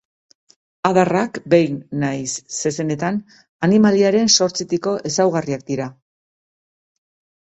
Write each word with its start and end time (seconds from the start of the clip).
Adarrak, 0.89 1.35
behi 1.53 1.67
nahiz 2.03 2.31
zezenetan, 2.61 3.19
animaliaren 3.69 4.33
sortzetiko 4.39 4.95
ezaugarriak 5.11 5.69
dira. 5.73 5.87